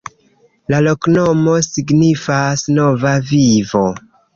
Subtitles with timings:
[0.73, 3.89] La loknomo signifas: Nova Vivo.